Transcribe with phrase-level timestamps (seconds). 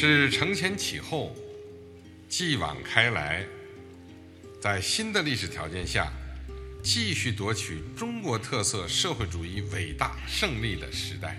[0.00, 1.36] 是承前启后、
[2.26, 3.44] 继往开来，
[4.58, 6.10] 在新的历史条件下，
[6.82, 11.38] 继续夺取中国特色社会主义伟大胜利的时代，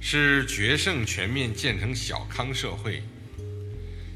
[0.00, 3.02] 是决胜全面建成小康社会，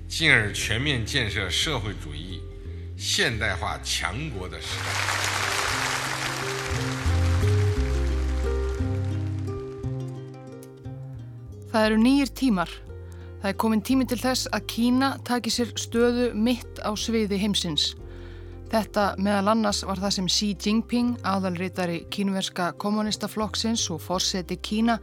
[0.09, 2.41] 进而全面建设社会主义
[2.97, 5.30] 现代化强国的时代。
[11.81, 12.73] Það eru nýjir tímar.
[13.41, 17.87] Það er komin tími til þess að Kína taki sér stöðu mitt á sviði heimsins.
[18.69, 24.99] Þetta meðal annars var það sem Xi Jinping, aðalritari kínverska kommunistaflokksins og fórseti Kína,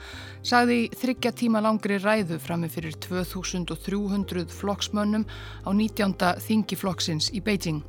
[0.46, 5.26] sagði í þryggja tíma langri ræðu frammi fyrir 2300 flokksmönnum
[5.66, 6.14] á 19.
[6.46, 7.82] þingiflokksins í Beijing.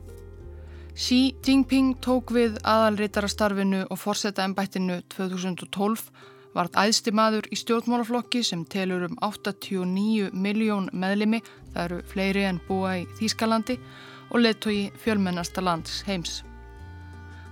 [0.97, 6.09] Xi Jinping tók við aðalritarastarfinu og fórseta ennbættinu 2012
[6.57, 11.43] Vart æðsti maður í stjórnmálaflokki sem telur um 89 miljón meðlimi,
[11.75, 13.79] það eru fleiri en búa í Þýskalandi
[14.33, 16.43] og leðtói fjölmennasta lands heims.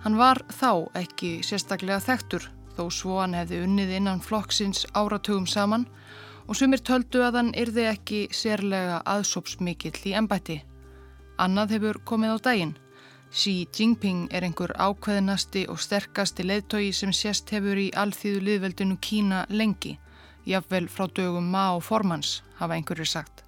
[0.05, 5.87] Hann var þá ekki sérstaklega þektur þó svo hann hefði unnið innan flokksins áratugum saman
[6.47, 10.61] og sumir töldu að hann yrði ekki sérlega aðsópsmikill í ennbætti.
[11.43, 12.75] Annað hefur komið á daginn.
[13.31, 19.41] Xi Jinping er einhver ákveðinasti og sterkasti leðtogi sem sérst hefur í alþýðu liðveldinu Kína
[19.51, 19.97] lengi,
[20.47, 23.43] jafnvel frá dögum má formans, hafa einhverjir sagt.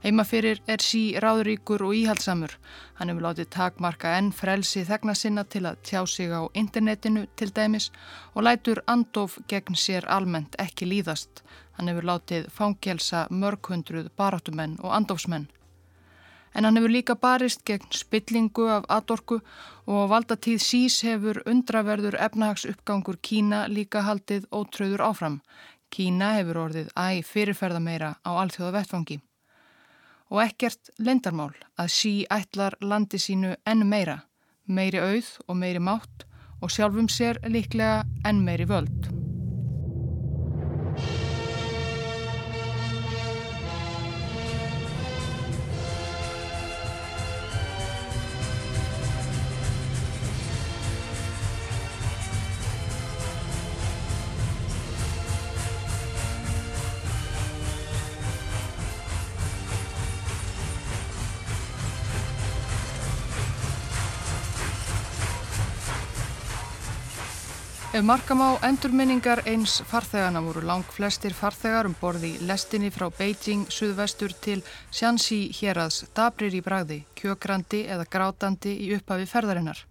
[0.00, 2.54] Heima fyrir er Xi ráðuríkur og íhaldsamur.
[2.96, 7.50] Hann hefur látið takmarka enn frelsi þegna sinna til að tjá sig á internetinu til
[7.52, 7.90] dæmis
[8.32, 11.42] og lætur andof gegn sér almennt ekki líðast.
[11.76, 15.50] Hann hefur látið fangelsa mörghundruð baráttumenn og andofsmenn
[16.54, 19.40] en hann hefur líka barist gegn spillingu af atorku
[19.86, 25.40] og valdatíð sís hefur undraverður efnahagsuppgangur Kína líka haldið ótröður áfram.
[25.90, 29.20] Kína hefur orðið æg fyrirferða meira á alþjóða vettfangi.
[30.30, 34.20] Og ekkert lendarmál að sí ætlar landi sínu enn meira,
[34.66, 36.28] meiri auð og meiri mátt
[36.60, 39.19] og sjálfum sér líklega enn meiri völd.
[67.90, 73.64] Ef markam á endurminningar eins farþegana voru lang flestir farþegar um borði lestinni frá Beijing
[73.66, 74.62] suðvestur til
[74.94, 79.82] Shanxi hérads dabrir í bragði, kjökrandi eða grátandi í upphafi ferðarinnar.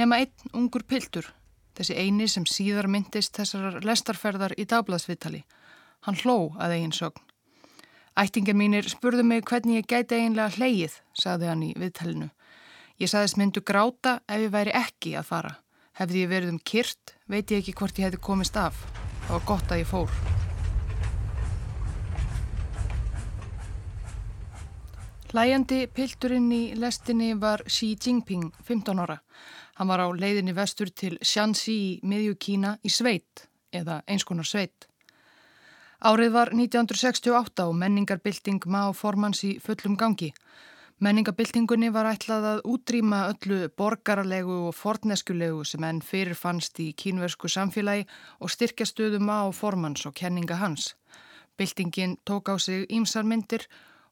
[0.00, 1.28] Nefna einn ungur piltur,
[1.76, 5.44] þessi eini sem síðar myndist þessar lestarferðar í dagbladsvittali.
[6.08, 7.20] Hann hló að eigin sögn.
[8.16, 12.32] Ættingar mínir spurðu mig hvernig ég gæti eiginlega hleyið, saði hann í viðtalinu.
[12.96, 15.58] Ég saðist myndu gráta ef ég væri ekki að fara.
[15.98, 18.76] Hefði ég verið um kyrt, veit ég ekki hvort ég hefði komist af.
[19.24, 20.12] Það var gott að ég fór.
[25.28, 29.18] Hlæjandi pilturinn í lestinni var Xi Jinping, 15 ára.
[29.76, 34.86] Hann var á leiðinni vestur til Shanxi í miðju Kína í sveit, eða einskonar sveit.
[35.98, 40.30] Árið var 1968 og menningarbylting má formans í fullum gangi.
[40.98, 47.46] Menningabildingunni var ætlað að útrýma öllu borgarlegu og forneskjulegu sem enn fyrir fannst í kínversku
[47.54, 48.02] samfélagi
[48.42, 50.96] og styrkja stöðum á formans og kenninga hans.
[51.54, 53.68] Bildingin tók á sig ímsarmyndir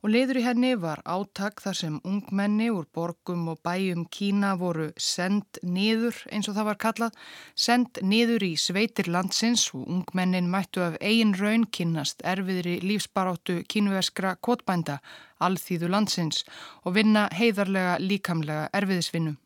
[0.06, 4.92] og liður í henni var átak þar sem ungmenni úr borgum og bæjum Kína voru
[5.02, 7.16] send niður eins og það var kallað,
[7.58, 14.36] send niður í sveitir landsins og ungmennin mættu af eigin raun kynnast erfiðri lífsbaróttu kínverskra
[14.38, 15.00] kvotbænda,
[15.42, 16.44] alþýðu landsins
[16.84, 19.40] og vinna heiðarlega líkamlega erfiðisvinnum.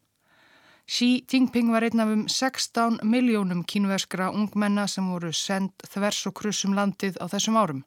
[0.91, 6.37] Xi Jinping var einn af um 16 miljónum kínverskra ungmenna sem voru send þvers og
[6.37, 7.87] krussum landið á þessum árum.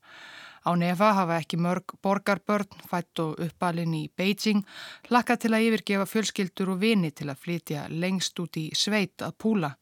[0.63, 4.63] Á nefa hafa ekki mörg borgarbörn fætt og uppalinn í Beijing
[5.09, 9.35] hlakka til að yfirgefa fjölskyldur og vini til að flytja lengst út í sveit að
[9.43, 9.73] púla.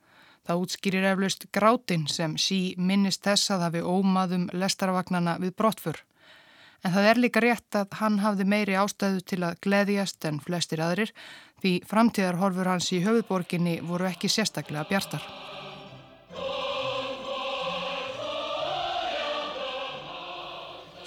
[0.41, 6.01] Það útskýrir eflaust grátin sem sí minnist þess að hafi ómaðum lestarvagnana við brottfur.
[6.81, 10.81] En það er líka rétt að hann hafði meiri ástæðu til að gleðjast en flestir
[10.81, 11.13] aðrir
[11.61, 15.29] því framtíðarhorfur hans í höfuborginni voru ekki sérstaklega bjartar.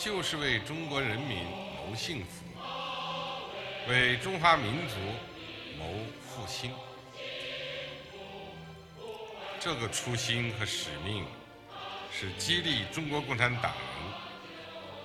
[0.04, 1.38] 就是为中国人民
[1.78, 2.44] 谋幸福，
[3.88, 4.96] 为中华民族
[5.78, 6.70] 谋复兴。
[9.58, 11.24] 这个初心和使命
[12.12, 13.72] 是激励中国共产党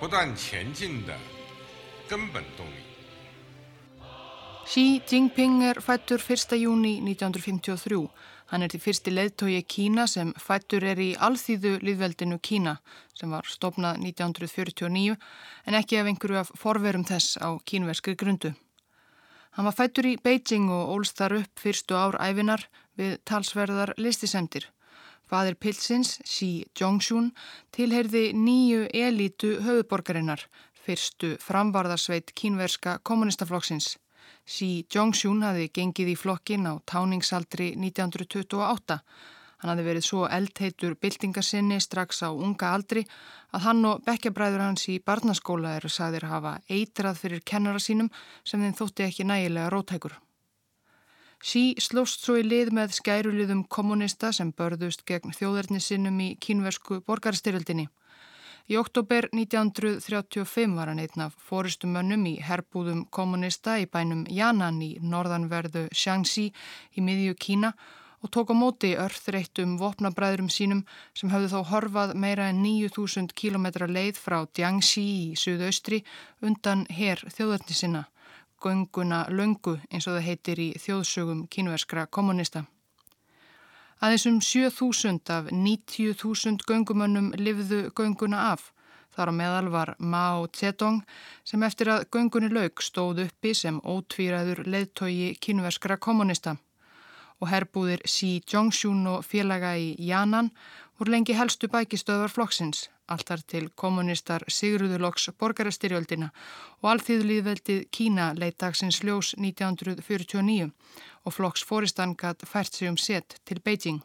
[0.02, 1.18] 不断前进的
[2.06, 2.99] 根本动力。
[4.70, 6.52] Xi Jinping er fættur 1.
[6.62, 8.04] júni 1953.
[8.52, 12.76] Hann er því fyrsti leðtói Kína sem fættur er í alþýðu liðveldinu Kína
[13.18, 15.16] sem var stopnað 1949
[15.66, 18.52] en ekki af einhverju af forverum þess á kínverskri grundu.
[19.58, 24.68] Hann var fættur í Beijing og ólst þar upp fyrstu ár æfinar við talsverðar listisemdir.
[25.26, 27.32] Fadir Pilsins, Xi Zhongxun,
[27.74, 30.46] tilheyrði nýju elítu höfuborgarinnar,
[30.86, 33.96] fyrstu framvarðarsveit kínverska kommunistaflokksins.
[34.50, 38.96] Xi Zhongxun hafi gengið í flokkin á táningsaldri 1928.
[39.62, 43.04] Hann hafi verið svo eldheitur byltingarsinni strax á unga aldri
[43.54, 48.10] að hann og bekkjabræður hans í barnaskóla eru sagðir hafa eitrað fyrir kennara sínum
[48.44, 50.18] sem þeim þótti ekki nægilega rótækur.
[51.46, 57.86] Xi slóst svo í lið með skæruliðum kommunista sem börðust gegn þjóðarnisinnum í kínversku borgarstyrjöldinni.
[58.70, 64.90] Í oktober 1935 var hann einn af fóristumönnum í herbúðum kommunista í bænum Yanan í
[65.02, 66.46] norðanverðu Shaanxi
[66.94, 67.74] í miðju Kína
[68.22, 70.86] og tók á móti örþreyttum vopnabræðurum sínum
[71.18, 76.04] sem hafðu þó horfað meira en 9000 km leið frá Jiangxi í suðaustri
[76.46, 78.06] undan her þjóðarnisinna,
[78.62, 82.68] gönguna löngu eins og það heitir í þjóðsögum kínverskra kommunista.
[84.00, 88.70] Aðeins um 7.000 af 90.000 göngumönnum livðu gönguna af.
[89.12, 91.02] Þar á meðal var Mao Zedong
[91.44, 96.56] sem eftir að göngunni laug stóð uppi sem ótvíraður leðtogi kínverskra kommunista.
[97.44, 100.54] Og herbúðir Xi Zhongxun og félaga í Yanan
[100.96, 106.32] voru lengi helstu bækistöðvar flokksins, alltar til kommunistar Sigruðuloks borgarastyrjöldina
[106.80, 110.72] og alþýðulíðveldið Kína leitt dagsins ljós 1949
[111.26, 114.02] og flokks fóristan gatt fært sig um set til Beijing.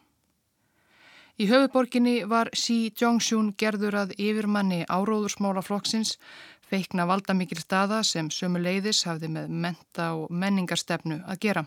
[1.34, 6.14] Í höfuborginni var Xi Zhongxun gerður að yfirmanni áróðursmála flokksins,
[6.70, 11.64] feikna valdamikil staða sem sömu leiðis hafði með menta og menningarstefnu að gera.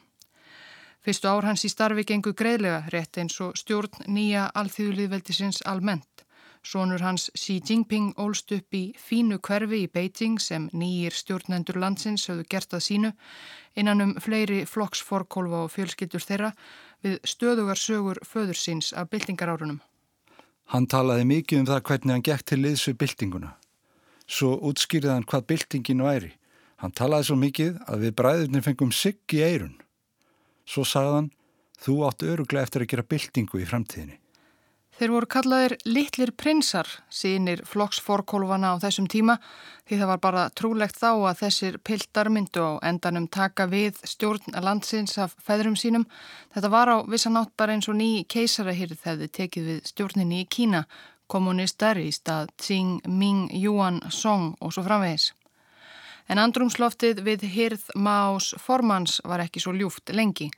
[1.04, 6.24] Fyrstu ár hans í starfi gengu greiðlega rétt eins og stjórn nýja alþýðuliðveldisins almennt.
[6.68, 12.26] Sónur hans Xi Jinping ólst upp í fínu hverfi í Beijing sem nýjir stjórnendur landsins
[12.28, 13.12] höfðu gert að sínu
[13.80, 16.50] innan um fleiri flokksforkólfa og fjölskyldur þeirra
[17.06, 19.80] við stöðugar sögur föður síns af byltingarárunum.
[20.74, 23.54] Hann talaði mikið um það hvernig hann gekk til liðs við byltinguna.
[24.28, 26.36] Svo útskýrði hann hvað byltingin væri.
[26.84, 29.80] Hann talaði svo mikið að við bræðurnir fengum sigg í eirun.
[30.68, 31.32] Svo sagðan,
[31.80, 34.20] þú átt öruglega eftir að gera byltingu í framtíðinni.
[34.98, 39.36] Þeir voru kallaðir litlir prinsar, sínir flokksforkólfana á þessum tíma,
[39.86, 44.58] því það var bara trúlegt þá að þessir piltar myndu á endanum taka við stjórn
[44.58, 46.08] landsins af feðrum sínum.
[46.50, 50.88] Þetta var á vissanátt bara eins og ný keisarahyrð þið tekið við stjórninni í Kína,
[51.30, 55.30] kommunistar í stað Tsing, Ming, Yuan, Song og svo framvegis.
[56.28, 60.50] En andrumsloftið við hyrð Más formans var ekki svo ljúft lengi.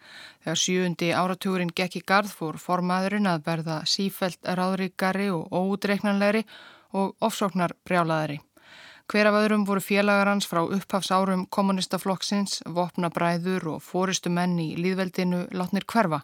[0.42, 6.46] Þegar sjöundi áratugurinn gekk í gard fór formaðurinn að verða sífelt ráðríkari og óutreiknanlegri
[6.98, 8.40] og ofsóknar brjálaðari.
[9.10, 15.48] Hver af öðrum voru félagar hans frá upphafsárum kommunistaflokksins, vopnabræður og fóristu menn í líðveldinu
[15.54, 16.22] látnir hverfa.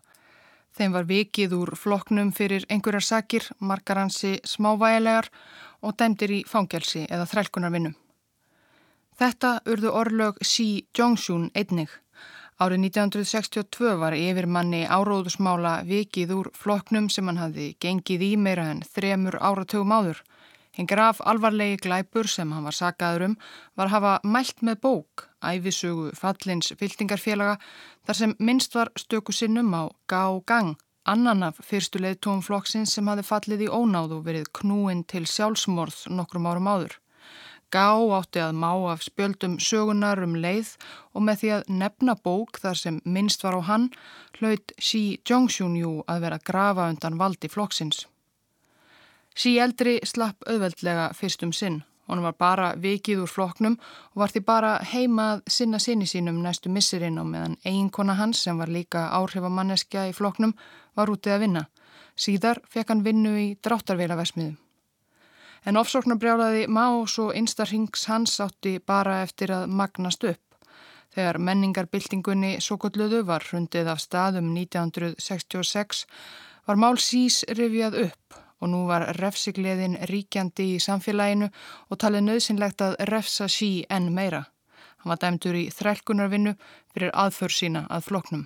[0.78, 5.30] Þeim var vikið úr flokknum fyrir einhverjar sakir, margar hansi smávægilegar
[5.82, 7.96] og dæmdir í fangelsi eða þrælkunarvinnum.
[9.16, 11.92] Þetta urðu orðlög Xi Zhongxun einnig.
[12.60, 18.82] Árið 1962 var yfirmanni áróðusmála vikið úr flokknum sem hann hafði gengið í meira en
[18.84, 20.20] þremur áratugum áður.
[20.76, 23.38] Hinn graf alvarlegi glæpur sem hann var sakaður um
[23.80, 27.56] var hafa mælt með bók, æfisögu fallins fyltingarfélaga
[28.04, 30.76] þar sem minnst var stöku sinnum á Gao Gang,
[31.08, 36.52] annan af fyrstuleið tóum flokksins sem hafði fallið í ónáðu verið knúin til sjálfsmorð nokkrum
[36.52, 37.00] árum áður.
[37.76, 40.70] Gá átti að má af spjöldum sögunar um leið
[41.12, 43.90] og með því að nefna bók þar sem minnst var á hann
[44.38, 48.06] hlaut Xi Zhongxun jú að vera grafa undan valdi flokksins.
[49.36, 51.82] Xi eldri slapp auðveldlega fyrst um sinn.
[52.08, 53.76] Hún var bara vikið úr flokknum
[54.14, 58.58] og var því bara heimað sinna sinni sínum næstu missirinn á meðan eiginkona hans sem
[58.62, 60.56] var líka áhrifamanneskja í flokknum
[60.96, 61.66] var útið að vinna.
[62.16, 64.62] Síðar fekk hann vinnu í dráttarveilavesmiðum.
[65.66, 70.42] En ofsóknarbrjálaði Más og einstarhings hans átti bara eftir að magnast upp.
[71.16, 76.04] Þegar menningarbyltingunni Sokolluðu var hrundið af staðum 1966
[76.68, 81.50] var Mál Sís rifjað upp og nú var refsigleðin ríkjandi í samfélaginu
[81.90, 84.46] og talið nöðsynlegt að refsa sí enn meira.
[85.02, 86.54] Hann var dæmdur í þrælkunarvinnu
[86.94, 88.46] fyrir aðför sína að floknum.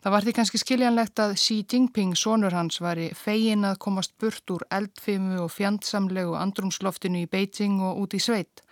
[0.00, 4.14] Það var því kannski skiljanlegt að Xi Jinping, sonur hans, var í fegin að komast
[4.16, 8.62] burt úr eldfimu og fjandsamlegu andrumsloftinu í Beijing og út í sveit.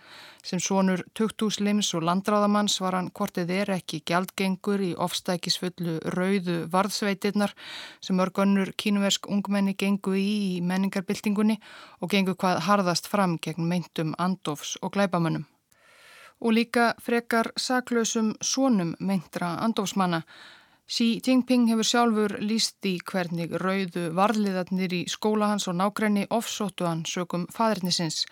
[0.41, 7.53] Sem sonur tukthúslims og landráðamanns var hann hvortið er ekki gjaldgengur í ofstækisfullu rauðu varðsveitirnar
[8.01, 11.59] sem örgönnur kínuversk ungmenni gengu í í menningarbyltingunni
[12.01, 15.45] og gengu hvað harðast fram gegn meintum andofs og glæbamönnum.
[16.39, 20.23] Og líka frekar saklausum sonum meintra andofsmanna
[20.89, 26.87] Xi Jinping hefur sjálfur líst í hvernig rauðu varliðarnir í skóla hans og nákrenni ofsóttu
[26.89, 28.23] hann sökum fadrinisins.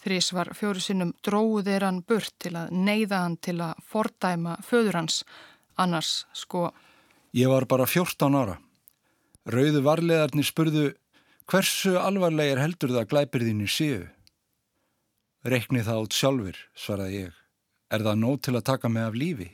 [0.00, 4.96] Þrís var fjóru sinnum dróðir hann burt til að neyða hann til að fordæma föður
[5.02, 5.18] hans.
[5.76, 6.70] Annars, sko...
[7.36, 8.56] Ég var bara 14 ára.
[9.52, 10.86] Rauðu varliðarnir spurðu
[11.44, 14.00] hversu alvarlegir heldur það glæpir þínu séu?
[15.44, 17.38] Rekni það át sjálfur, svaraði ég.
[17.92, 19.52] Er það nót til að taka mig af lífi?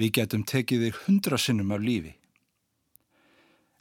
[0.00, 2.14] Við getum tekið þig hundra sinnum af lífi.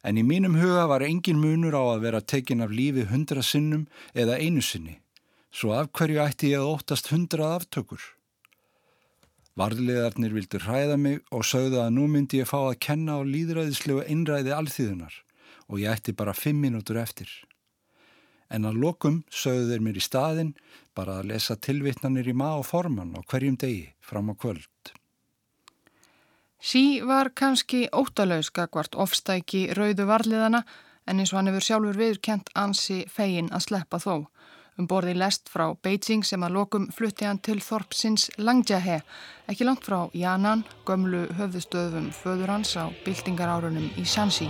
[0.04, 3.86] En í mínum huga var engin munur á að vera tekin af lífi hundra sinnum
[4.18, 4.98] eða einu sinni,
[5.54, 8.02] svo af hverju ætti ég að óttast hundrað aftökur.
[9.60, 14.06] Varðlegarnir vildur hræða mig og sögðu að nú myndi ég fá að kenna á líðræðislegu
[14.08, 15.18] einræði alþýðunar
[15.68, 17.30] og ég ætti bara fimm minútur eftir.
[18.52, 20.56] En að lokum sögðu þeir mér í staðin
[20.98, 24.96] bara að lesa tilvittnanir í maður forman á hverjum degi fram á kvöld.
[26.62, 30.62] Sí var kannski óttalauðs gagvart ofstæki rauðu varliðana
[31.10, 34.28] en eins og hann hefur sjálfur viðkent ansi fegin að sleppa þó.
[34.78, 39.02] Um borði lest frá Beijing sem að lokum flutti hann til Þorpsins Langjahe,
[39.50, 44.48] ekki langt frá Janan, gömlu höfðustöðum föður hans á byltingarárunum í Shanxi.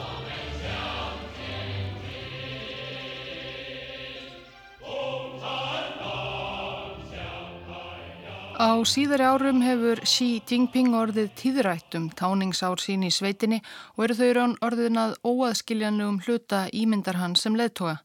[8.61, 13.57] Á síðari árum hefur Xi Jinping orðið tíðrætt um táningsár sín í sveitinni
[13.95, 17.95] og eru þau raun orðinað óaðskiljanlegum hluta ímyndar hann sem leðtoga.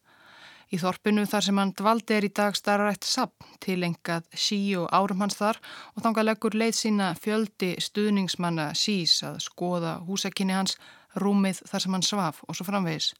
[0.72, 4.88] Í þorpinu þar sem hann dvaldi er í dag starrætt sapn til engað Xi og
[4.96, 5.60] árum hans þar
[5.92, 10.78] og þanga leggur leið sína fjöldi stuðningsmanna Xis að skoða húsakinni hans,
[11.20, 13.12] rúmið þar sem hann svaf og svo framvegis.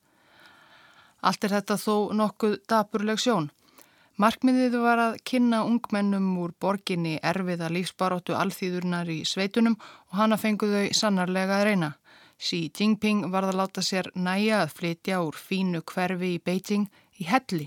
[1.21, 3.53] Allt er þetta þó nokkuð dapurleg sjón.
[4.17, 10.87] Markmiðið var að kynna ungmennum úr borginni erfiða lífsbaróttu alþýðurnar í sveitunum og hana fenguðu
[10.97, 11.91] sannarlega að reyna.
[12.41, 16.87] Xi Jinping varð að láta sér næja að flytja úr fínu hverfi í Beijing
[17.21, 17.67] í helli.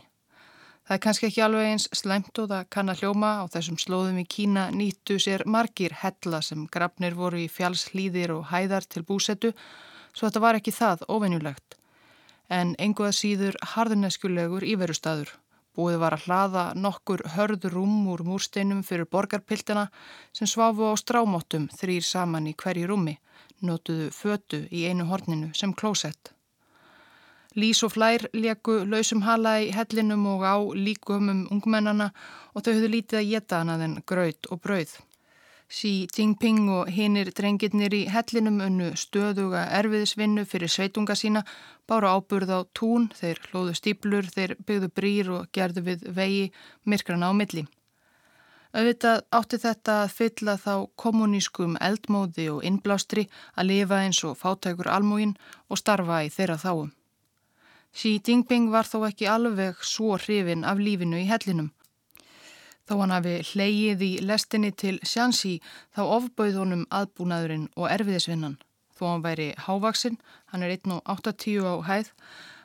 [0.89, 4.17] Það er kannski ekki alveg eins slæmt og það kann að hljóma á þessum slóðum
[4.17, 9.51] í Kína nýttu sér margir hella sem grafnir voru í fjálslýðir og hæðar til búsettu
[10.17, 11.77] svo þetta var ekki það ofennjulegt.
[12.49, 15.29] En enguða síður harðuneskulegur íverustadur.
[15.79, 19.85] Búið var að hlaða nokkur hörður rúm úr múrsteinum fyrir borgarpiltina
[20.35, 23.13] sem svafu á strámóttum þrýr saman í hverju rúmi,
[23.63, 26.33] notuðu fötu í einu horninu sem klósett.
[27.55, 32.11] Lís og flær leku lausum hala í hellinum og á líkumum ungmennana
[32.51, 34.99] og þau höfðu lítið að geta hana þenn gröð og brauð.
[35.69, 41.43] Xi Jinping og hinnir drengirnir í hellinum unnu stöðuga erfiðisvinnu fyrir sveitunga sína,
[41.85, 46.47] bára áburð á tún, þeir hlóðu stíplur, þeir byggðu brýr og gerðu við vegi
[46.89, 47.67] myrkrana á milli.
[48.73, 54.89] Auðvitað átti þetta að fylla þá kommunískum eldmóði og innblástri að lifa eins og fátækur
[54.89, 55.37] almúin
[55.69, 56.93] og starfa í þeirra þáum.
[57.93, 61.69] Xi Jinping var þó ekki alveg svo hrifin af lífinu í hellinum.
[62.89, 65.59] Þó hann hafi hleyið í lestinni til Sjansi
[65.93, 68.55] þá ofbauð honum aðbúnaðurinn og erfiðisvinnan.
[68.97, 70.17] Þó hann væri hávaksinn,
[70.49, 72.09] hann er 1.80 á hæð,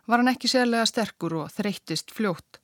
[0.09, 2.57] var hann ekki sérlega sterkur og þreyttist fljótt.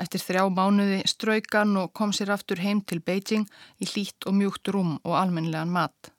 [0.00, 3.44] Eftir þrjá mánuði straukan og kom sér aftur heim til Beijing
[3.76, 6.14] í hlýtt og mjúkt rúm og almennilegan mat.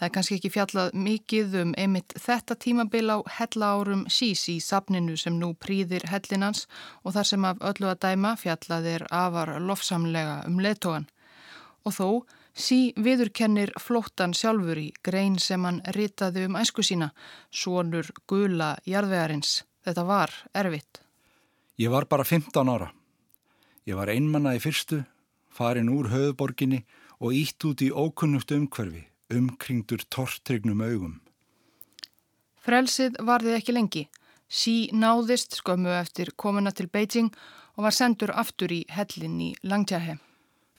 [0.00, 4.54] Það er kannski ekki fjallað mikið um einmitt þetta tímabil á hella árum sís í
[4.64, 6.62] sapninu sem nú prýðir hellinans
[7.04, 11.04] og þar sem af öllu að dæma fjallað er afar lofsamlega um leðtogan.
[11.84, 12.06] Og þó
[12.56, 17.10] sí viðurkennir flóttan sjálfur í grein sem hann ritaði um æsku sína,
[17.52, 19.66] svonur gula jarðvegarins.
[19.84, 21.04] Þetta var erfitt.
[21.76, 22.88] Ég var bara 15 ára.
[23.84, 25.04] Ég var einmanna í fyrstu,
[25.52, 26.86] farin úr höfuborginni
[27.20, 31.20] og ítt út í ókunnugt umhverfi umkringdur tortrygnum augum.
[32.60, 34.08] Frelsið varði ekki lengi.
[34.50, 37.30] Sí náðist skömmu eftir komuna til Beijing
[37.76, 40.18] og var sendur aftur í hellin í Langtjahe.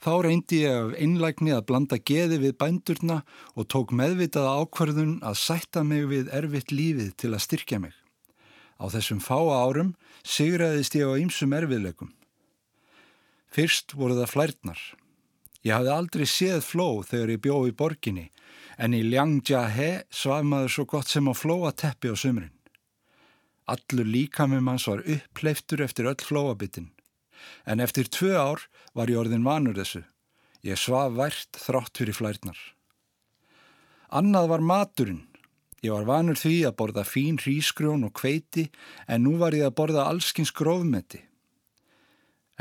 [0.02, 3.20] Þá reyndi ég af einlægni að blanda geði við bændurna
[3.54, 7.94] og tók meðvitaða ákvarðun að sætta mig við erfitt lífið til að styrkja mig.
[8.82, 9.94] Á þessum fáa árum
[10.26, 12.10] sigraðist ég á ýmsum erfiðleikum.
[13.54, 14.82] Fyrst voru það flærtnar.
[15.62, 18.26] Ég hafði aldrei séð fló þegar ég bjóð í borginni
[18.82, 22.54] En í Liangjahe svaf maður svo gott sem á flóa teppi á sumrin.
[23.68, 26.90] Allur líkamum hans var uppleiftur eftir öll flóabittin.
[27.66, 28.64] En eftir tvö ár
[28.94, 30.02] var ég orðin vanur þessu.
[30.62, 32.58] Ég svaf vært þrátt fyrir flærnar.
[34.10, 35.26] Annað var maturinn.
[35.82, 38.68] Ég var vanur því að borða fín hrísgrjón og kveiti
[39.10, 41.22] en nú var ég að borða allskins grófmeti.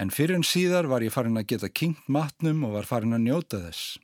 [0.01, 3.27] En fyrir en síðar var ég farin að geta kynnt matnum og var farin að
[3.27, 4.00] njóta þess.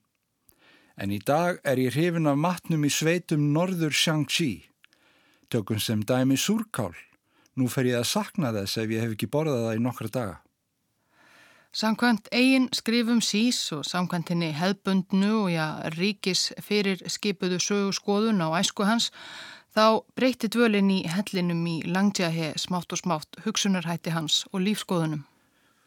[0.98, 4.68] En í dag er ég hrifin af matnum í sveitum norður Shang-Chi.
[5.50, 6.94] Tökum sem dæmi súrkál.
[7.58, 10.36] Nú fer ég að sakna þess ef ég hef ekki borðað það í nokkra daga.
[11.78, 15.66] Samkvæmt eigin skrifum sís og samkvæmt henni hefbundnu og já
[15.98, 19.10] ríkis fyrir skipuðu sögu skoðun á æsku hans
[19.74, 25.26] þá breyti dvölin í hellinum í langtjahe smátt og smátt hugsunarhætti hans og lífskoðunum.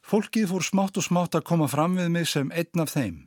[0.06, 3.26] Fólkið fór smátt og smátt að koma fram við mig sem einn af þeim.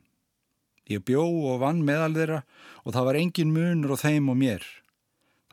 [0.89, 2.39] Ég bjó og vann meðal þeirra
[2.83, 4.65] og það var engin munur á þeim og mér.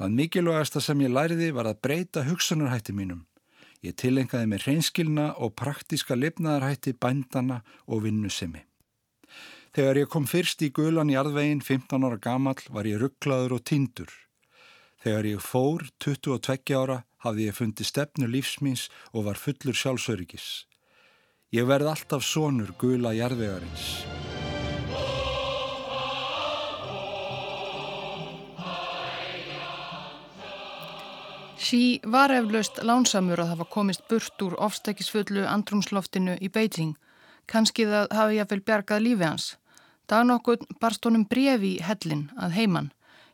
[0.01, 3.27] Það mikilvægasta sem ég læriði var að breyta hugsunarhætti mínum.
[3.85, 8.65] Ég tilengaði með hreinskilna og praktiska lifnaðarhætti bændana og vinnusemi.
[9.77, 13.65] Þegar ég kom fyrst í gulan í arðvegin 15 ára gamall var ég rugglaður og
[13.71, 14.11] tindur.
[15.01, 20.67] Þegar ég fór 22 ára hafði ég fundið stefnu lífsmins og var fullur sjálfsöryggis.
[21.51, 23.87] Ég verð alltaf sonur gula jarðvegarins.
[31.59, 36.95] Xi var eflaust lánsamur að hafa komist burt úr ofstækisfullu andrumsloftinu í Beijing.
[37.51, 39.49] Kanski það hafi jáfnvel bjargað lífi hans.
[40.07, 42.93] Dagnokkur barst honum brefi í hellin að heiman.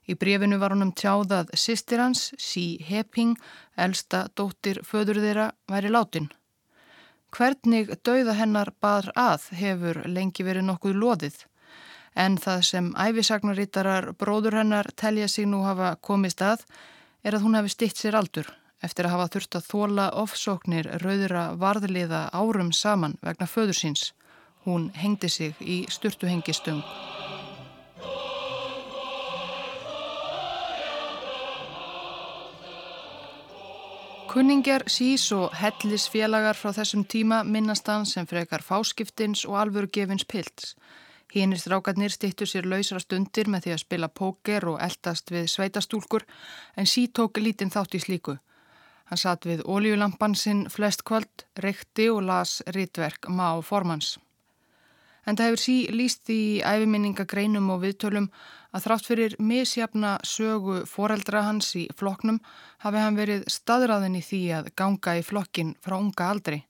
[0.08, 3.36] Í brefinu var honum tjáðað sýstir hans, Xi Heping,
[3.76, 6.32] elsta dóttir föður þeirra, væri látin.
[7.36, 11.34] Hvernig dauða hennar bar að hefur lengi verið nokkuð loðið
[12.16, 16.64] en það sem æfisagnarítarar bróður hennar telja sig nú hafa komist að
[17.22, 18.48] er að hún hafi stitt sér aldur
[18.86, 24.12] eftir að hafa þurft að þóla ofsóknir rauðra varðliða árum saman vegna föður síns.
[24.64, 26.82] Hún hengdi sig í sturtuhengistung.
[34.36, 40.74] Kunningjar sís og hellisfélagar frá þessum tíma minnast hann sem frekar fáskiptins og alvörugefins pilts.
[41.32, 46.28] Hínir strákarnir stittu sér lausra stundir með því að spila póker og eldast við sveitastúlkur
[46.76, 48.36] en sí tók lítinn þátt í slíku.
[49.08, 54.18] Hann satt við ólíulampan sinn flest kvöld, reykti og las rítverk má formans.
[55.26, 58.28] En það hefur sí líst í æfiminningagreinum og viðtölum
[58.70, 62.38] að þrátt fyrir misjafna sögu foreldra hans í floknum
[62.84, 66.60] hafi hann verið staðræðin í því að ganga í flokkin frá unga aldri.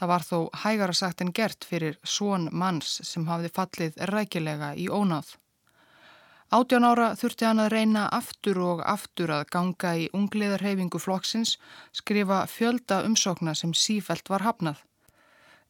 [0.00, 4.88] Það var þó hægara sagt en gert fyrir svon manns sem hafði fallið rækilega í
[4.88, 5.34] ónáð.
[6.50, 11.58] Átján ára þurfti hann að reyna aftur og aftur að ganga í ungliðarhefingu flokksins,
[11.94, 14.80] skrifa fjölda umsókna sem sífelt var hafnað.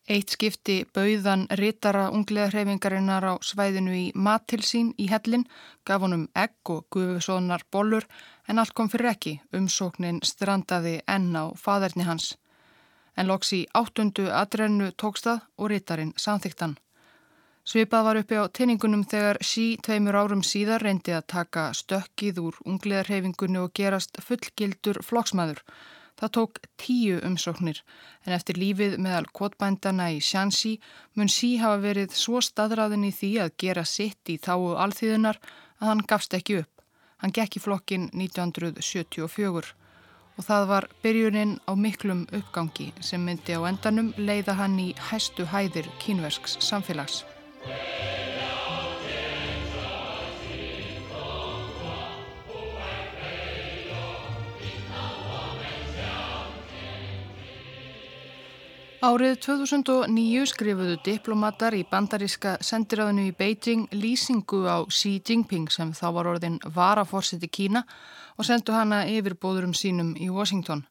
[0.09, 5.45] Eitt skipti bauðan rittara ungleðarhefingarinnar á svæðinu í matilsín í hellin,
[5.85, 8.07] gaf honum egg og guðsónar bollur
[8.49, 12.37] en allt kom fyrir ekki, umsóknin strandaði enn á faderni hans.
[13.17, 16.79] En loks í áttundu adrennu tókstað og rittarinn samþyktan.
[17.71, 22.57] Svipað var uppi á teiningunum þegar sí tveimur árum síðar reyndi að taka stökkið úr
[22.65, 25.61] ungleðarhefingunni og gerast fullgildur flokksmaður.
[26.21, 27.81] Það tók tíu umsóknir
[28.27, 30.75] en eftir lífið meðal kvotbændana í Shanxi
[31.17, 35.41] mun sí hafa verið svo staðræðin í því að gera sitt í þáu alþýðunar
[35.81, 36.85] að hann gafst ekki upp.
[37.21, 39.73] Hann gekk í flokkin 1974
[40.37, 45.49] og það var byrjunin á miklum uppgangi sem myndi á endanum leiða hann í hæstu
[45.49, 47.25] hæðir kínversks samfélags.
[59.01, 66.05] Árið 2009 skrifuðu diplomatar í bandaríska sendiráðinu í Beijing lýsingu á Xi Jinping sem þá
[66.19, 67.81] var orðin varaforsiti Kína
[68.37, 70.85] og sendu hana yfir bóðurum sínum í Washington.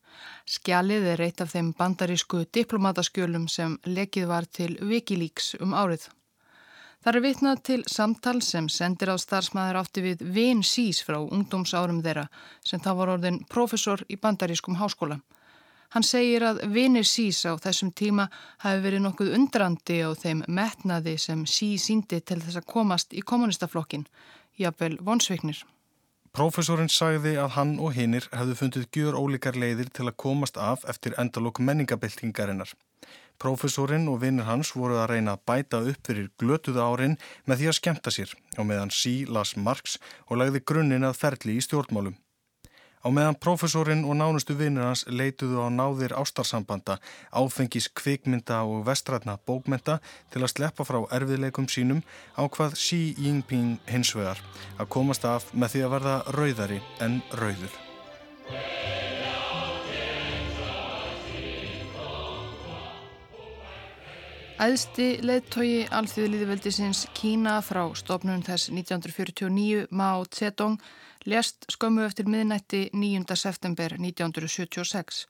[0.50, 6.10] Skjalið er eitt af þeim bandarísku diplomataskjölum sem lekið var til Wikileaks um árið.
[7.06, 12.02] Það er vitnað til samtal sem sendir á starfsmæður átti við Vin Sís frá ungdómsárum
[12.02, 12.26] þeirra
[12.66, 15.22] sem þá var orðin profesor í bandarískum háskóla.
[15.90, 18.28] Hann segir að vinir Sís á þessum tíma
[18.62, 23.24] hafi verið nokkuð undrandi á þeim metnaði sem Sí síndi til þess að komast í
[23.26, 24.06] kommunistaflokkin,
[24.62, 25.64] jafnvel vonsveiknir.
[26.30, 30.86] Profesorinn sagði að hann og hinnir hefðu fundið gjör ólíkar leiðir til að komast af
[30.86, 32.70] eftir endalók menningabeltingarinnar.
[33.42, 37.18] Profesorinn og vinnir hans voru að reyna að bæta upp fyrir glötuða árin
[37.50, 39.98] með því að skemta sér og meðan sí las Marx
[40.28, 42.20] og lagði grunninn að ferli í stjórnmálum.
[43.00, 46.98] Á meðan profesorinn og nánustu vinnir hans leituðu á náðir ástarsambanda,
[47.32, 50.02] áfengis kvikmynda og vestrætna bókmynda
[50.34, 52.04] til að sleppa frá erfiðleikum sínum
[52.36, 54.44] á hvað Xi Jinping hins vegar
[54.76, 57.80] að komast af með því að verða rauðari en rauður.
[64.60, 70.82] Æðsti leðtogi alþjóðliðveldisins Kína frá stofnun þess 1949 Mao Zedong
[71.26, 73.36] lést skömmu eftir miðnætti 9.
[73.36, 75.28] september 1976.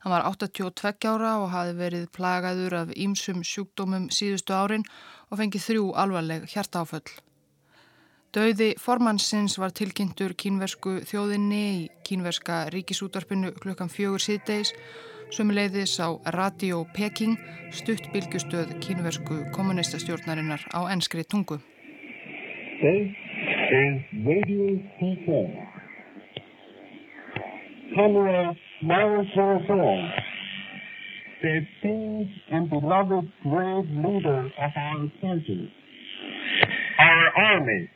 [0.00, 4.84] Hann var 82 ára og hafi verið plagaður af ýmsum sjúkdómum síðustu árin
[5.30, 7.08] og fengið þrjú alvarleg hjartáföll.
[8.32, 14.74] Dauði formannsins var tilkynntur kínversku þjóðinni í kínverska ríkisútarpinu klukkan fjögur síðdeis
[15.30, 17.38] Sumuleiðis á Radio Peking
[17.70, 21.60] stutt bylgjustöð kínversku kommunistastjórnarinnar á ennskri tungu.
[22.80, 23.29] Hey
[23.70, 25.64] is Radio Peking.
[27.94, 30.10] Comrade Mao Zedong,
[31.40, 35.72] the esteemed and beloved brave leader of our country,
[36.98, 37.88] our army,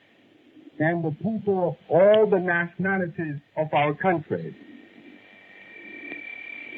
[0.78, 4.54] and the people of all the nationalities of our country,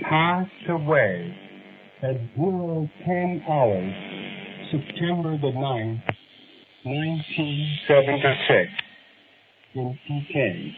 [0.09, 1.37] passed away
[2.03, 3.93] at 010 hours,
[4.71, 6.03] September the 9th,
[6.85, 8.86] 1976.
[9.77, 10.75] in Peking.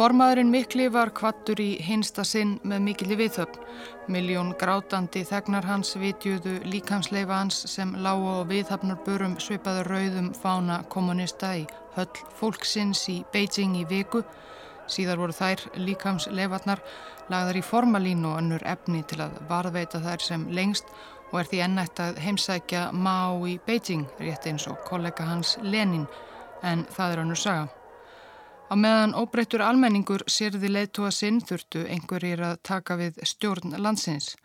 [0.00, 3.58] Formaðurinn Mikli var kvattur í hinsta sinn með mikilli viðhöfn.
[4.08, 11.52] Miljón grátandi þegnar hans vitjuðu líkamsleifa hans sem lágu á viðhafnarbörum svipaður rauðum fána kommunista
[11.58, 11.66] í
[11.98, 14.22] höll fólksins í Beijing í viku.
[14.88, 16.80] Síðar voru þær líkamsleifarnar
[17.28, 20.88] lagðar í formalín og önnur efni til að varðveita þær sem lengst
[21.30, 26.08] og er því ennætt að heimsækja Mao í Beijing, rétt eins og kollega hans Lenin,
[26.62, 27.68] en það er hannur saga.
[28.70, 34.36] Á meðan óbreyttur almenningur sérði leiðtúa sinn þurftu einhverjir að taka við stjórn landsins.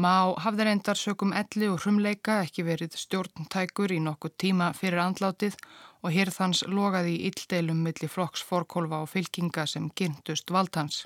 [0.00, 5.58] Mao hafði reyndar sökum elli og hrumleika ekki verið stjórntækur í nokkuð tíma fyrir andlátið
[6.00, 11.04] og hér þanns logaði í illdeilum millir flokks forkólfa og fylkinga sem gyrntust valdhans.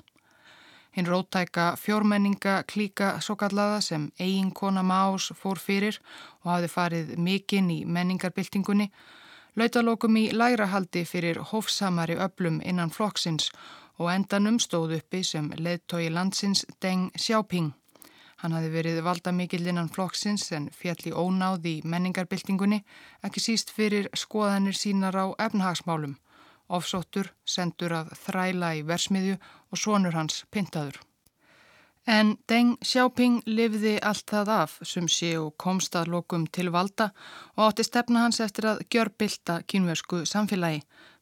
[0.91, 5.99] Hinn rótæka fjórmenninga klíka svo kallaða sem eiginkona Más fór fyrir
[6.43, 8.89] og hafði farið mikinn í menningarbyltingunni,
[9.55, 13.47] lautalókum í lærahaldi fyrir hófsamari öblum innan flokksins
[13.99, 17.71] og endanum stóð uppi sem leðtói landsins Deng Xiaoping.
[18.43, 22.81] Hann hafi verið valda mikill innan flokksins en fjalli ónáð í menningarbyltingunni,
[23.23, 26.17] ekki síst fyrir skoðanir sínar á efnahagsmálum
[26.71, 29.37] ofsóttur, sendur að þræla í versmiðju
[29.71, 30.99] og sonur hans pintaður.
[32.09, 37.11] En Deng Xiaoping livði allt það af sem sé og komst að lokum til valda
[37.57, 40.81] og átti stefna hans eftir að gjörbylta kynversku samfélagi.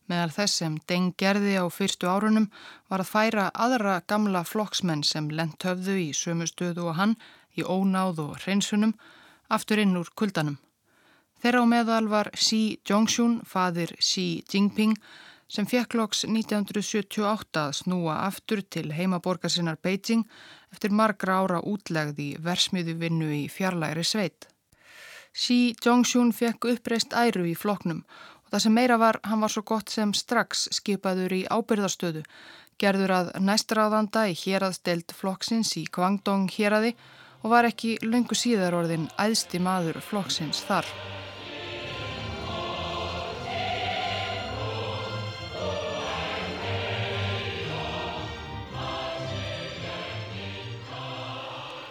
[0.09, 2.47] Meðal þess sem Deng gerði á fyrstu árunum
[2.89, 7.17] var að færa aðra gamla flokksmenn sem lent höfðu í sömu stöðu og hann
[7.59, 8.95] í ónáð og hreinsunum
[9.49, 10.57] aftur inn úr kuldanum.
[11.43, 14.95] Þeirra á meðal var Xi Zhongxun, fadir Xi Jinping,
[15.49, 20.27] sem fekk loks 1978 að snúa aftur til heimaborgar sinnar Beijing
[20.73, 24.47] eftir margra ára útlegð í versmiðu vinnu í fjarlæri sveit.
[25.33, 29.65] Xi Zhongxun fekk uppreist æru í floknum og það sem meira var, hann var svo
[29.65, 32.23] gott sem strax skipaður í ábyrðarstöðu,
[32.81, 36.95] gerður að næstráðanda í héraðstelt flokksins í Guangdong héraði
[37.43, 40.89] og var ekki lungu síðar orðin æðsti maður flokksins þar.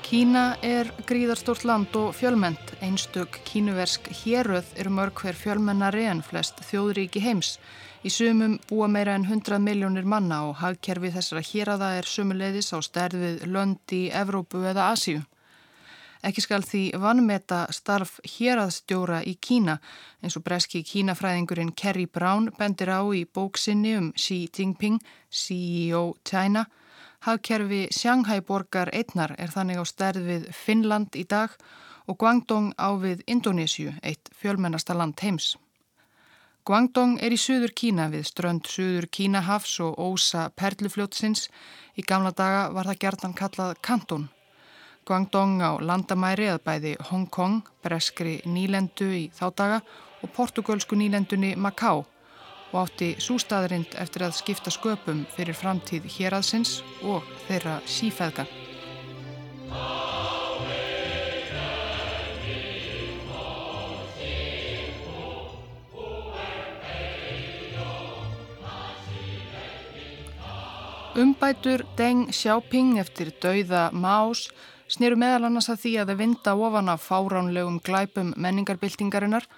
[0.09, 2.71] Kína er gríðarstórt land og fjölmend.
[2.81, 7.59] Einstök kínuversk héröð eru mörg hver fjölmennari en flest þjóðríki heims.
[8.01, 12.81] Í sumum búa meira en 100 miljónir manna og hagkerfi þessara héræða er sumuleiðis á
[12.81, 15.21] stærðið lönd í Evrópu eða Asíu.
[16.25, 19.77] Ekki skal því vannmeta starf héræðstjóra í Kína
[20.25, 26.65] eins og breski kínafræðingurinn Kerry Brown bendir á í bóksinni um Xi Jinping, CEO China
[27.27, 31.55] Hagkerfi Shanghai borgar einnar er þannig á stærð við Finnland í dag
[32.07, 35.57] og Guangdong á við Indonésiu, eitt fjölmennasta land heims.
[36.69, 41.49] Guangdong er í Suður Kína við strönd Suður Kínahafs og ósa perlufljótsins.
[41.99, 44.29] Í gamla daga var það gertan kallað Kanton.
[45.09, 49.83] Guangdong á landamæri að bæði Hong Kong, breskri nýlendu í þá daga
[50.23, 52.05] og portugalsku nýlendunni Macau
[52.73, 58.49] og átti sústaðrind eftir að skipta sköpum fyrir framtíð héraðsins og þeirra sífæðga.
[71.19, 74.45] Umbætur Deng Xiaoping eftir dauða Maos
[74.87, 79.49] sneru meðal annars að því að það vinda ofan af fáránlegum glæpum menningarbyltingarinnar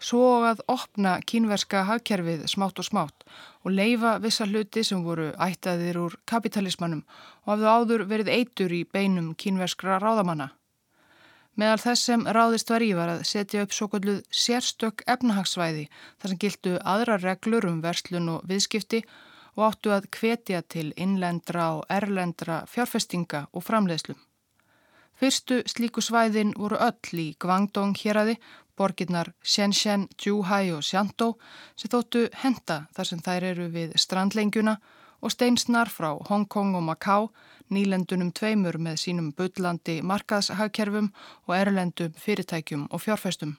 [0.00, 3.26] svo að opna kínverska hagkerfið smátt og smátt
[3.64, 7.02] og leifa vissa hluti sem voru ættaðir úr kapitalismannum
[7.44, 10.50] og hafðu áður verið eitur í beinum kínverskra ráðamanna.
[11.60, 16.32] Meðal þess sem ráðist var í var að setja upp svo kalluð sérstök efnahagsvæði þar
[16.32, 19.02] sem gildu aðra reglur um verslun og viðskipti
[19.58, 24.16] og áttu að hvetja til innlendra og erlendra fjárfestinga og framleiðslum.
[25.20, 28.38] Fyrstu slíku svæðin voru öll í Guangdong héræði,
[28.80, 31.36] borginnar Shenzhen, Zhuhai og Shantou
[31.76, 34.78] sem þóttu henda þar sem þær eru við strandlengjuna
[35.20, 37.30] og steinsnar frá Hongkong og Macau,
[37.70, 41.10] nýlendunum tveimur með sínum bullandi markaðshagkerfum
[41.46, 43.58] og erlendum fyrirtækjum og fjárfestum.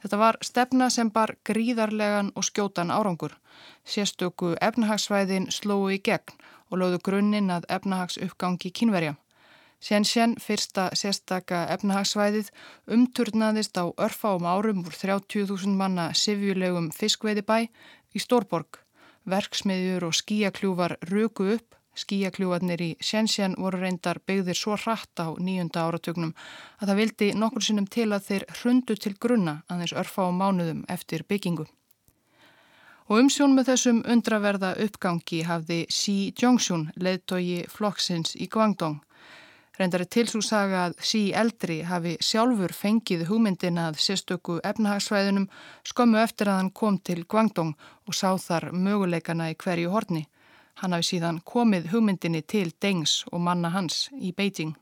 [0.00, 3.34] Þetta var stefna sem bar gríðarlegan og skjótan árangur.
[3.84, 6.38] Sérstöku efnahagsvæðin slói í gegn
[6.70, 9.18] og lögðu grunninn að efnahagsuppgangi kínverja.
[9.80, 12.52] Sjensjen, fyrsta sérstaka efnahagsvæðið,
[12.96, 17.58] umturnaðist á örfáum árum úr 30.000 manna sifjulegum fiskveiði bæ
[18.12, 18.82] í Stórborg.
[19.24, 25.82] Verksmiðjur og skíakljúvar röku upp Skíakljúarnir í Sjensján voru reyndar byggðir svo hratt á nýjunda
[25.88, 26.32] áratögnum
[26.78, 30.84] að það vildi nokkur sinnum til að þeir hrundu til grunna aðeins örfa á mánuðum
[30.88, 31.66] eftir byggingu.
[33.10, 39.00] Og umsjón með þessum undraverða uppgangi hafði Xi Jongxun, leðtogi flokksins í Guangdong.
[39.80, 45.46] Reyndar er tilsúsaga að Xi eldri hafi sjálfur fengið hugmyndina að sérstöku efnahagsvæðunum
[45.88, 47.70] skömmu eftir að hann kom til Guangdong
[48.04, 50.26] og sá þar möguleikana í hverju horni.
[50.82, 54.74] Hann hafi síðan komið hugmyndinni til Dengs og manna hans í Beijing.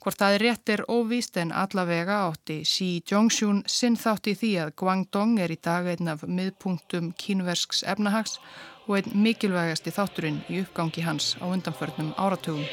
[0.00, 4.52] Hvort það er rétt er óvíst en allavega átti Xi Jongxun sinn þátt í því
[4.62, 8.38] að Guangdong er í dag einn af miðpunktum kínversks efnahags
[8.86, 12.64] og einn mikilvægasti þátturinn í uppgangi hans á undanförnum áratugum.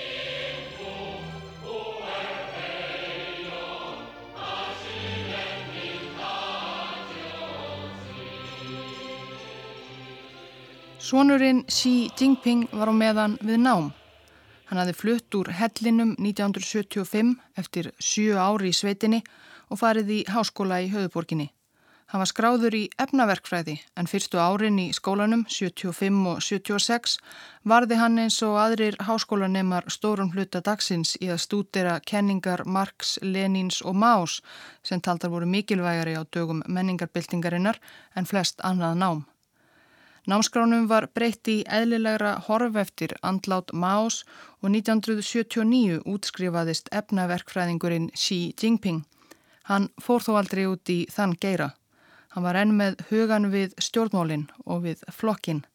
[11.13, 13.91] Svonurinn Xi Jinping var á meðan við nám.
[14.65, 19.19] Hann hafði flutt úr hellinum 1975 eftir sjö ári í sveitinni
[19.69, 21.51] og farið í háskóla í höfuborginni.
[22.09, 27.19] Hann var skráður í efnaverkfræði en fyrstu árin í skólanum 75 og 76
[27.69, 33.83] varði hann eins og aðrir háskólanemar stórum hluta dagsins í að stúdera kenningar Marx, Lenins
[33.85, 34.39] og Maus
[34.81, 37.77] sem taldar voru mikilvægari á dögum menningarbyltingarinnar
[38.17, 39.23] en flest annað nám.
[40.23, 44.21] Námskránum var breytt í eðlilegra horf eftir andlát Maos
[44.61, 49.01] og 1979 útskrifaðist efnaverkfræðingurinn Xi Jinping.
[49.67, 51.73] Hann fór þó aldrei út í þann geira.
[52.31, 55.65] Hann var enn með hugan við stjórnmólinn og við flokkin.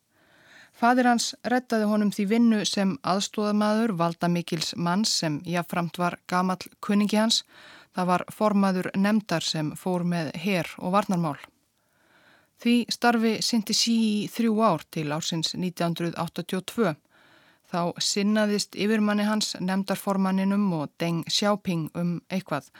[0.72, 6.72] Fadir hans rettaði honum því vinnu sem aðstóðamaður valda mikils manns sem jáfnframt var gamall
[6.80, 7.42] kunningi hans.
[7.92, 11.36] Það var formaður nefndar sem fór með her og varnarmál.
[12.58, 16.96] Því starfi syndi sí í þrjú ár til ársins 1982.
[17.68, 22.70] Þá sinnaðist yfirmanni hans nefndarformanninum og Deng Xiaoping um eitthvað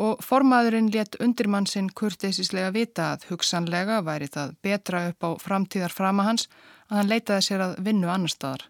[0.00, 5.92] og formaðurinn let undirmann sinn kurteisislega vita að hugsanlega væri það betra upp á framtíðar
[5.92, 6.46] frama hans
[6.88, 8.64] að hann leitaði sér að vinnu annar staðar.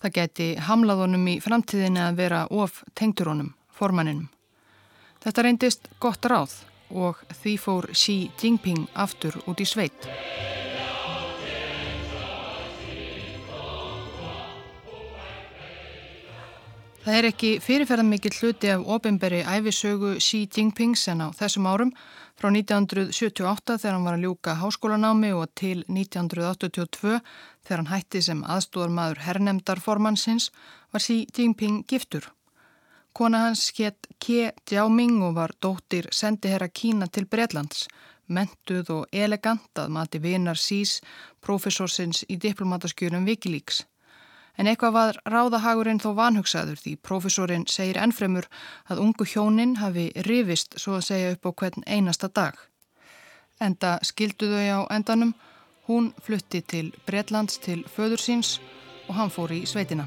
[0.00, 4.30] Það geti hamlað honum í framtíðinni að vera of tengtur honum, formanninum.
[5.24, 6.56] Þetta reyndist gott ráð
[6.90, 10.10] og því fór Xi Jinping aftur út í sveit.
[17.06, 21.92] Það er ekki fyrirferðan mikill hluti af ofinberi æfisögu Xi Jinping sen á þessum árum
[22.34, 27.20] frá 1978 þegar hann var að ljúka háskólanámi og til 1982
[27.62, 30.50] þegar hann hætti sem aðstóðarmadur herrnemdarformansins
[30.90, 32.26] var Xi Jinping giftur.
[33.16, 37.86] Kona hans hétt Ke Jiaoming og var dóttir sendiherra Kína til Breitlands,
[38.28, 40.98] mentuð og elegant að mati vinar Sís,
[41.40, 43.86] profesorsins í diplomataskjörum Wikileaks.
[44.60, 48.50] En eitthvað var ráðahagurinn þó vanhugsaður því profesorinn segir ennfremur
[48.92, 52.52] að ungu hjóninn hafi rivist svo að segja upp á hvern einasta dag.
[53.60, 55.32] Enda skildu þau á endanum,
[55.88, 58.58] hún flutti til Breitlands til föður síns
[59.08, 60.04] og hann fór í sveitina.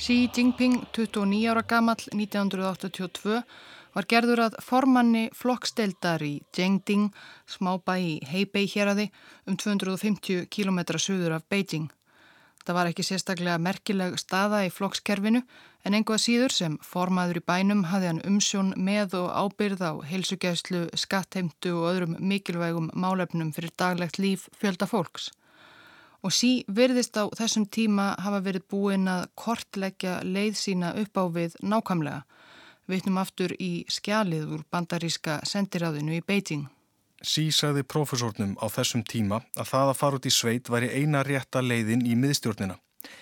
[0.00, 3.42] Xi Jinping, 29 ára gamall 1982,
[3.92, 7.10] var gerður að formanni flokksteldar í Jiangding,
[7.44, 9.10] smábæ í Heibei héradi,
[9.44, 11.90] um 250 km söður af Beijing.
[12.64, 15.42] Það var ekki sérstaklega merkileg staða í flokkskerfinu
[15.84, 20.86] en einhvað síður sem formaður í bænum hafði hann umsjón með og ábyrð á heilsugjæslu,
[20.96, 25.28] skattheimtu og öðrum mikilvægum málefnum fyrir daglegt líf fjölda fólks.
[26.20, 31.24] Og sí verðist á þessum tíma hafa verið búin að kortleggja leið sína upp á
[31.32, 32.24] við nákvæmlega
[32.90, 36.64] Veitnum aftur í skjalið úr bandaríska sendiráðinu í Beijing.
[37.22, 41.22] Sí sagði profesornum á þessum tíma að það að fara út í sveit væri eina
[41.26, 42.78] rétta leiðin í miðstjórnina.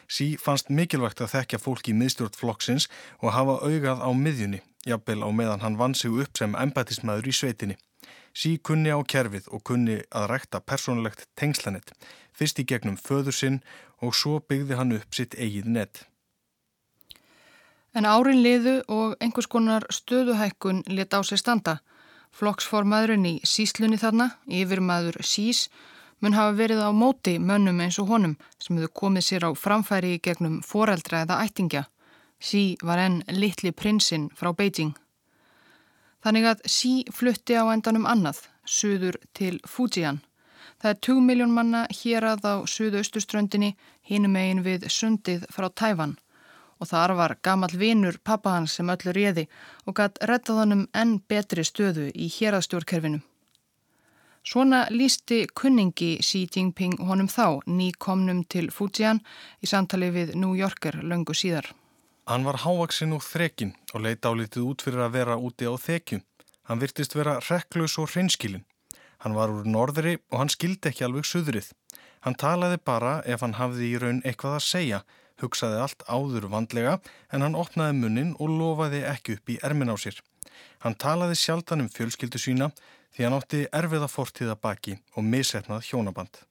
[0.08, 2.88] Sí fannst mikilvægt að þekkja fólk í miðstjórn flokksins
[3.20, 7.36] og hafa augað á miðjunni, jafnvel á meðan hann vann sig upp sem embætismæður í
[7.40, 7.76] sveitinni.
[8.38, 11.90] Sí kunni á kerfið og kunni að rækta persónulegt tengslanett,
[12.30, 13.56] fyrst í gegnum föður sinn
[13.98, 16.04] og svo byggði hann upp sitt eigið nett.
[17.98, 21.78] En árin liðu og einhvers konar stöðuhækkun let á sér standa.
[22.38, 25.66] Flokksformaðurinn í síslunni þarna, yfirmaður sís,
[26.20, 30.20] mun hafa verið á móti mönnum eins og honum sem hefðu komið sér á framfæri
[30.22, 31.88] gegnum foreldra eða ættingja.
[32.38, 34.94] Sí var enn litli prinsinn frá Beijing.
[36.24, 40.22] Þannig að Sí flutti á endanum annað, suður til Fujian.
[40.78, 45.68] Það er 2 miljón manna hér að á suðu austurströndinni, hinum eigin við sundið frá
[45.70, 46.18] Tæfan
[46.78, 49.48] og þar var gamal vinur pappa hans sem öllu réði
[49.86, 53.18] og gætt rettað honum enn betri stöðu í hérastjórnkerfinu.
[54.46, 59.20] Svona lísti kunningi Xi Jinping honum þá nýkomnum til Fujian
[59.60, 61.66] í samtali við New Yorker löngu síðar.
[62.28, 66.18] Hann var hávaksinn og þrekin og leita álitið út fyrir að vera úti á þekju.
[66.68, 68.66] Hann virtist vera rekklus og hreinskilin.
[69.24, 71.70] Hann var úr norðri og hann skildi ekki alveg suðrið.
[72.20, 74.98] Hann talaði bara ef hann hafði í raun eitthvað að segja
[75.40, 76.98] hugsaði allt áður vandlega
[77.32, 80.20] en hann opnaði munnin og lofaði ekki upp í ermin á sér.
[80.84, 82.68] Hann talaði sjaldan um fjölskyldu sína
[83.16, 86.44] því hann átti erfiða fortíða baki og misetnað hjónaband.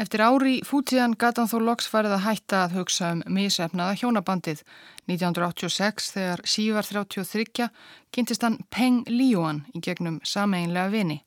[0.00, 4.62] Eftir ári fútíðan gata hann þó loks farið að hætta að hugsa um misefnaða hjónabandið.
[5.10, 7.66] 1986 þegar sívar 33
[8.08, 11.18] kynntist hann Peng Líuan í gegnum sameinlega vini.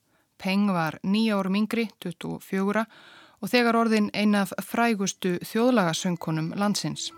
[0.41, 2.87] Peng var nýja árum yngri, 24
[3.43, 7.11] og þegar orðin einaf frægustu þjóðlagasöngunum landsins.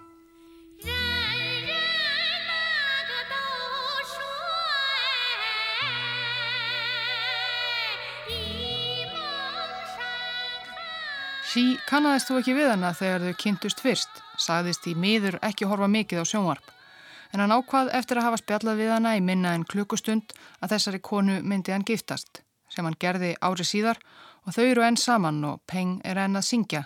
[11.55, 15.87] Sí kannadist þú ekki við hana þegar þau kynntust fyrst, sagðist í miður ekki horfa
[15.87, 16.65] mikið á sjónvarp.
[17.31, 20.99] En hann ákvað eftir að hafa spjallað við hana í minna en klukkustund að þessari
[20.99, 24.01] konu myndi hann giftast, sem hann gerði ári síðar
[24.43, 26.83] og þau eru enn saman og Peng er enn að syngja.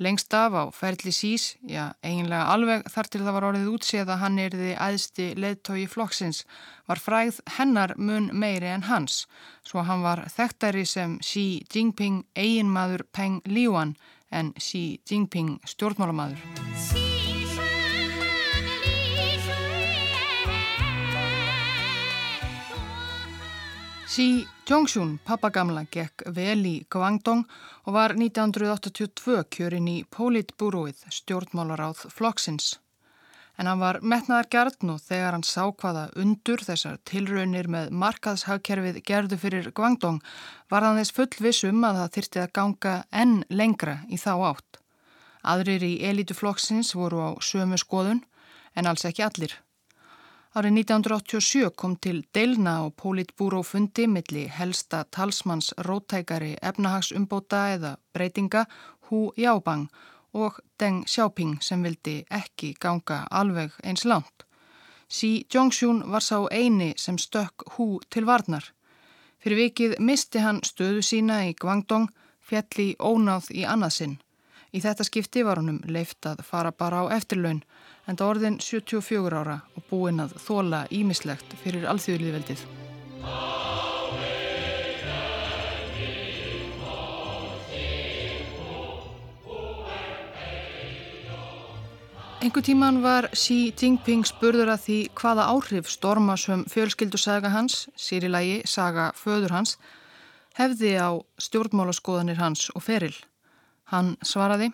[0.00, 4.22] Lengst af á ferli sís, já eiginlega alveg þar til það var orðið útséð að
[4.22, 6.40] hann erði æðsti leðtói flokksins,
[6.88, 9.26] var fræð hennar mun meiri en hans,
[9.60, 13.92] svo hann var þekktari sem Xi Jinping eiginmaður Peng Liuan
[14.32, 16.99] en Xi Jinping stjórnmálamadur.
[24.10, 27.44] Xi Jongxun, pappagamla, gekk vel í Guangdong
[27.86, 32.72] og var 1982 kjörinn í Politbúróið, stjórnmálaráð flokksins.
[33.54, 39.00] En hann var metnaðar gjarn og þegar hann sá hvaða undur þessar tilraunir með markaðshagkerfið
[39.06, 40.18] gerðu fyrir Guangdong
[40.74, 44.82] var hann þess fullvissum að það þyrti að ganga enn lengra í þá átt.
[45.46, 48.24] Aðrir í elituflokksins voru á sömu skoðun
[48.74, 49.60] en alls ekki allir.
[50.50, 58.64] Árið 1987 kom til deilna og pólitbúrófundi milli helsta talsmanns rótækari efnahagsumbóta eða breytinga
[59.06, 59.84] Hu Yaobang
[60.34, 64.42] og Deng Xiaoping sem vildi ekki ganga alveg eins langt.
[65.08, 68.64] Xi Zhongxun var sá eini sem stökk Hu til varnar.
[69.38, 72.10] Fyrir vikið misti hann stöðu sína í Guangdong,
[72.42, 74.18] fjalli ónáð í annarsinn.
[74.74, 77.62] Í þetta skipti var honum leift að fara bara á eftirlaun
[78.10, 82.66] en það orðin 74 ára og búinn að þóla ímislegt fyrir alþjóðliðveldið.
[92.40, 99.10] Engu tíman var Xi Jinping spurður að því hvaða áhrif stormasum fjölskyldusaga hans, sýrilagi saga
[99.14, 99.74] föður hans,
[100.56, 103.12] hefði á stjórnmálaskoðanir hans og feril.
[103.92, 104.70] Hann svaraði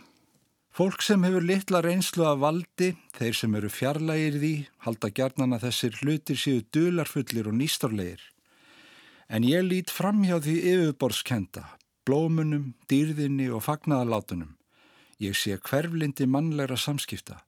[0.77, 4.51] Fólk sem hefur litla reynslu af valdi, þeir sem eru fjarlægir því,
[4.85, 8.21] halda gjarnan að þessir hlutir séu dularfullir og nýstorlegir.
[9.33, 11.65] En ég lít fram hjá því yfirborskenda,
[12.05, 14.53] blómunum, dýrðinni og fagnaðalátunum.
[15.17, 17.41] Ég sé hverflindi mannlegra samskipta.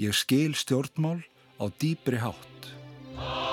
[0.00, 1.20] Ég skil stjórnmál
[1.60, 3.51] á dýbri hátt.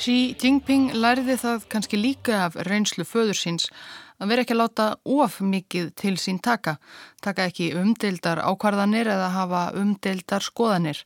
[0.00, 3.66] Xi Jinping lærði það kannski líka af reynslu föður síns
[4.16, 6.78] að vera ekki að láta of mikið til sín taka,
[7.20, 11.02] taka ekki umdeildar ákvarðanir eða hafa umdeildar skoðanir.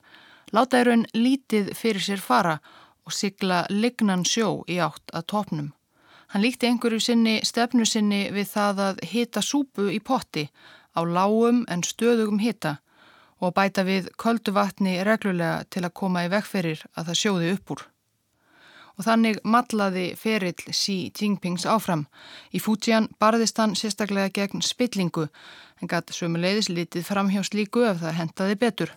[0.55, 2.61] Láta er raun lítið fyrir sér fara
[3.03, 5.73] og sigla lignan sjó í átt að topnum.
[6.31, 10.45] Hann líkti einhverju sinni stefnu sinni við það að hita súpu í potti
[10.95, 12.77] á lágum en stöðugum hita
[13.43, 17.75] og bæta við köldu vatni reglulega til að koma í vegferir að það sjóði upp
[17.75, 17.85] úr
[18.99, 22.07] og þannig matlaði ferill Xi Jinpings áfram.
[22.55, 25.29] Í Fujian barðist hann sérstaklega gegn spillingu
[25.81, 28.95] en gæti sömuleiðis litið framhjá slíku ef það hentaði betur.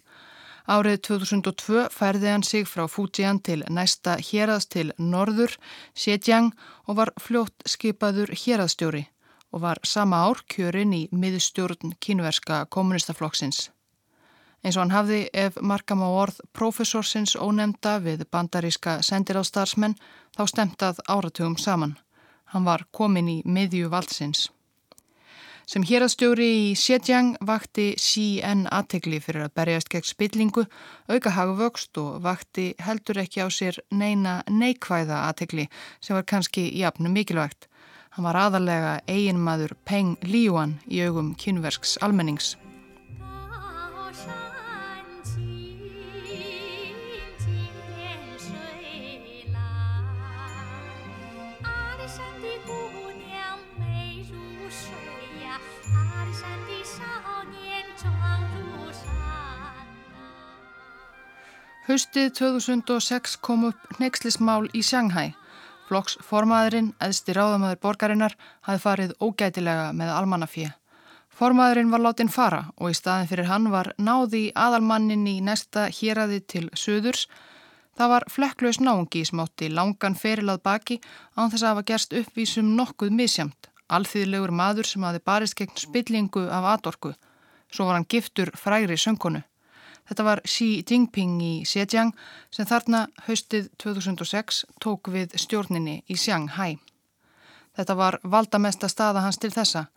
[0.67, 5.55] Árið 2002 færði hann sig frá Fujian til næsta héraðs til norður,
[5.95, 6.51] Xiejiang
[6.87, 9.07] og var fljótt skipaður héraðstjóri
[9.55, 13.69] og var sama ár kjörin í miðstjórn kínverska kommunistaflokksins
[14.67, 19.95] eins og hann hafði ef markam á orð profesorsins ónemnda við bandaríska sendiráðstarfsmenn
[20.35, 21.95] þá stemtað áratugum saman.
[22.51, 24.49] Hann var komin í miðju valdsins.
[25.67, 27.89] Sem hérastjóri í Xiejiang vakti
[28.43, 30.63] enn aðtegli fyrir að berjast gegn spillingu,
[31.11, 35.67] auka hagvöxt og vakti heldur ekki á sér neina neikvæða aðtegli
[35.99, 37.67] sem var kannski jafnum mikilvægt.
[38.15, 42.55] Hann var aðalega eiginmaður Peng Liuan í augum kynversks almennings.
[61.87, 65.29] Haustið 2006 kom upp neykslismál í Shanghai.
[65.87, 68.35] Flokksformaðurinn, eðsti ráðamæður borgarinnar,
[68.67, 70.73] hafði farið ógætilega með almannafíja.
[71.31, 76.43] Formaðurinn var látin fara og í staðin fyrir hann var náði aðalmannin í næsta héræði
[76.43, 77.29] til söðurs.
[77.95, 80.99] Það var flekklaus náungi sem átti langan ferilað baki
[81.39, 83.71] án þess að hafa gerst uppvísum nokkuð misjamt.
[83.87, 87.15] Alþýðilegur maður sem hafi barist gegn spillingu af atorku.
[87.71, 89.47] Svo var hann giftur frægri söngkonu.
[90.07, 92.13] Þetta var Xi Jinping í Xiejiang
[92.53, 96.77] sem þarna haustið 2006 tók við stjórninni í Shanghai.
[97.77, 99.87] Þetta var valdamesta staða hans til þessa.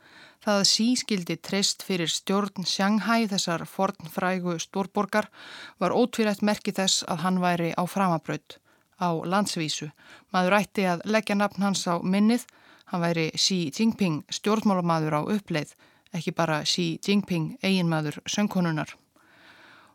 [0.44, 5.30] Það að Xi skildi treyst fyrir stjórn Shanghai þessar fornfrægu stórborgar
[5.78, 8.58] var ótvírætt merki þess að hann væri á framabraut
[9.00, 9.92] á landsvísu.
[10.34, 12.44] Maður ætti að leggja nafn hans á minnið.
[12.90, 15.76] Hann væri Xi Jinping stjórnmálamadur á uppleið,
[16.12, 18.99] ekki bara Xi Jinping eiginmadur söngkonunar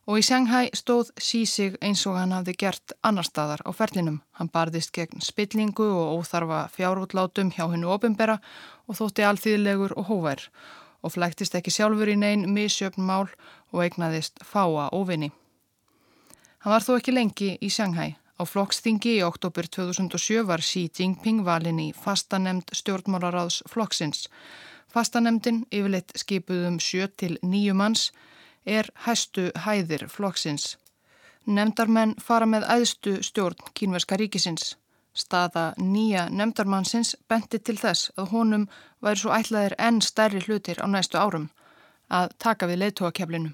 [0.05, 4.21] og í Shanghai stóð Sísig eins og hann hafði gert annar staðar á ferlinum.
[4.37, 8.37] Hann barðist gegn spillingu og óþarfa fjárútlátum hjá hennu ofinbera
[8.85, 10.45] og þótti alþýðilegur og hóvær
[11.05, 13.29] og flæktist ekki sjálfur í neyn misjöfn mál
[13.73, 15.31] og eignaðist fáa óvinni.
[16.65, 18.15] Hann var þó ekki lengi í Shanghai.
[18.35, 24.25] Á flokksþingi í oktober 2007 var Xi Jinping valin í fastanemnd stjórnmálaráðs flokksins.
[24.91, 28.09] Fastanemndin yfirleitt skipuðum 7-9 manns
[28.65, 30.75] er hæstu hæðir flokksins.
[31.45, 34.73] Nemndarmenn fara með æðstu stjórn kínverska ríkisins.
[35.15, 38.65] Staða nýja nemndarmannsins benti til þess að honum
[39.05, 41.51] væri svo ætlaðir enn stærri hlutir á næstu árum
[42.09, 43.53] að taka við leiðtóakeflinu.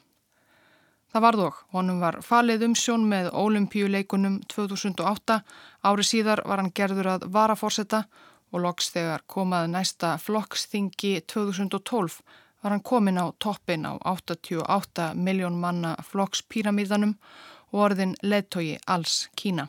[1.12, 5.42] Það var þók, honum var falið um sjón með ólimpíuleikunum 2008,
[5.84, 8.06] ári síðar var hann gerður að varaforsetta
[8.52, 12.22] og loks þegar komað næsta flokksþingi 2012
[12.62, 17.16] var hann komin á toppin á 88 miljón manna flokkspíramíðanum
[17.72, 19.68] og orðin leðtogi alls Kína.